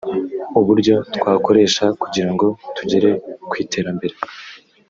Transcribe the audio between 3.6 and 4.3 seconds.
terambere